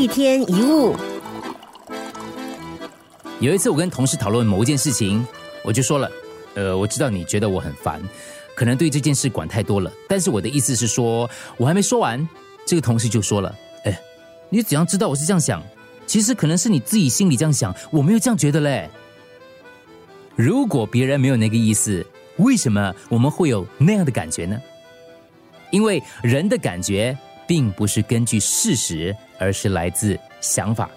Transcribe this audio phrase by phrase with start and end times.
[0.00, 0.96] 一天一物。
[3.38, 5.22] 有一次，我跟同事讨论某一件事情，
[5.62, 6.10] 我就说了，
[6.54, 8.00] 呃，我知道你觉得我很烦，
[8.54, 11.28] 可能对这件事管太多了，但是我的意思是说，
[11.58, 12.26] 我还没说完。
[12.64, 14.00] 这个同事就说了，哎，
[14.48, 15.62] 你怎样知道我是这样想？
[16.06, 18.88] 其实可能是你自己心里这样想，我没有这样觉得嘞。
[20.34, 22.06] 如果别人没有那个意思，
[22.38, 24.58] 为什么我们会有那样的感觉呢？
[25.70, 27.14] 因为人的感觉
[27.50, 30.88] 并不是根据事实，而是来自想法。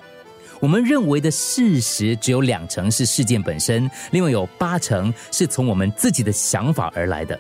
[0.60, 7.38] 我们认为的事实只有两成是事件本身，另外有八成是从我们自己的想法而来的。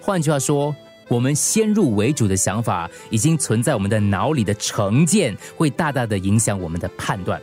[0.00, 0.72] 换句话说，
[1.08, 7.42] 我们先入为主的想法已经存在我们的脑里的成见，会大大的影响我们的判断。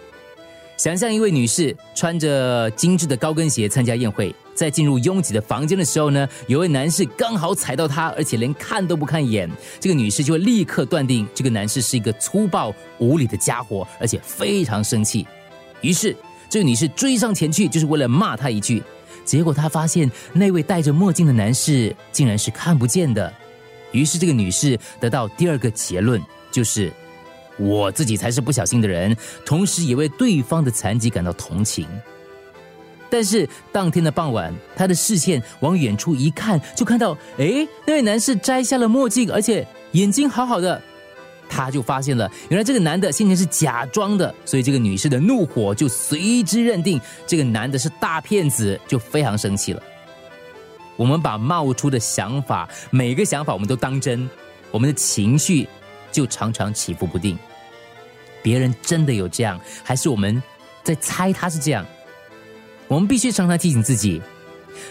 [0.81, 9.47] 想象一位女士穿着精致的高跟鞋参加宴会，在进入拥挤的房间的时候呢，有位男士刚好踩到她，而且连看都不看一眼，
[9.79, 15.23] 这个女士就会立刻断定这个男士是一个粗暴无礼的家伙，而且非常生气。
[15.81, 16.17] 于是，
[16.49, 18.81] 这个女士追上前去，就是为了骂他一句。
[19.23, 23.31] 结果她发现那位戴着墨镜的男士竟然是看不见的。
[23.91, 26.19] 于是，这个女士得到第二个结论，
[26.51, 26.91] 就是。
[27.61, 31.87] 我自己才是不小心的人，同时也为对方的残疾感到同情。
[33.09, 40.81] 但是当天的傍晚，他的视线往远处一看，就看到，哎，那位男士摘下了墨镜，而且眼睛好好的。
[41.49, 49.83] 他就发现了，原来这个男的先前是假装的，所以这个女士的怒火就随之认定这个男的是大骗子，就非常生气了。
[50.95, 54.29] 我们把冒出的想法，每个想法我们都当真，
[54.71, 55.67] 我们的情绪
[56.09, 57.37] 就常常起伏不定。
[58.43, 60.41] 别人真的有这样，还是我们
[60.83, 61.85] 在猜他是这样？
[62.87, 64.21] 我们必须常常提醒自己：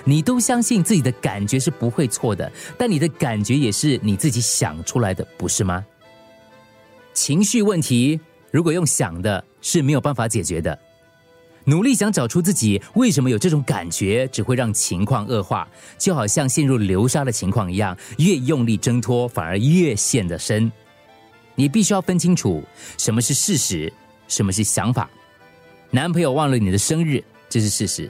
[0.05, 5.85] 你都相信自己的感觉是不会错的，但你的感觉也是你自己想出来的，不是吗？
[7.13, 8.19] 情绪问题
[8.51, 10.79] 如果用想的，是没有办法解决的。
[11.65, 20.73] 努力想找出自己为什么有这种感觉，只会让情况恶化，就好像陷入流沙的情况一样，越用力挣脱，反而越陷得深。
[21.61, 22.65] 你必须要分清楚
[22.97, 23.93] 什么是事实，
[24.29, 25.11] 什么是想法。
[25.91, 28.09] 男朋友忘了你的生日，这是事实；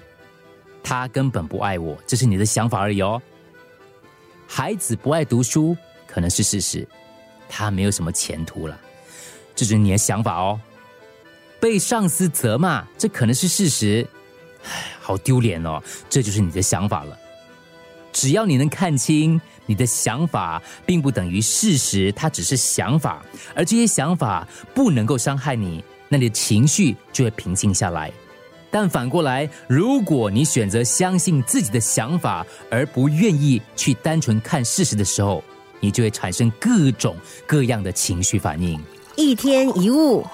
[0.85, 3.21] 他根本不爱我，这是你的想法而已哦。
[4.47, 6.87] 孩子不爱读书，可能是事实；
[7.49, 8.81] 他没有什么前途了，
[9.57, 10.61] 这是你的想法哦。
[11.59, 14.07] 被上司责骂，这可能是事实。
[14.63, 17.19] 唉，好丢脸哦，这就是你的想法了。
[18.13, 19.41] 只要你能看清。
[19.67, 28.11] 你的想法并不等于事实，它只是想法，而这些想法不能够伤害你，那你的情绪就会平静下来。
[28.69, 35.45] 但反过来，如果你选择相信自己的想法，而不愿意去单纯看事实的时候，
[35.79, 37.17] 你就会产生各种
[37.47, 38.81] 各样的情绪反应。
[39.15, 40.27] 一天一物。